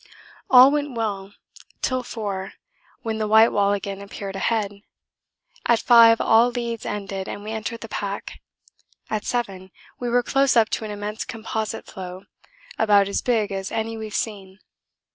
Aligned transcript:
All 0.49 0.71
went 0.71 0.95
well 0.97 1.31
till 1.83 2.01
four, 2.01 2.53
when 3.03 3.19
the 3.19 3.27
white 3.27 3.51
wall 3.51 3.71
again 3.71 4.01
appeared 4.01 4.35
ahead 4.35 4.81
at 5.67 5.77
five 5.79 6.19
all 6.19 6.49
leads 6.49 6.87
ended 6.87 7.27
and 7.27 7.43
we 7.43 7.51
entered 7.51 7.81
the 7.81 7.87
pack; 7.87 8.41
at 9.11 9.25
seven 9.25 9.69
we 9.99 10.09
were 10.09 10.23
close 10.23 10.57
up 10.57 10.69
to 10.71 10.85
an 10.85 10.89
immense 10.89 11.23
composite 11.23 11.85
floe, 11.85 12.23
about 12.79 13.07
as 13.07 13.21
big 13.21 13.51
as 13.51 13.71
any 13.71 13.95
we've 13.95 14.15
seen. 14.15 14.57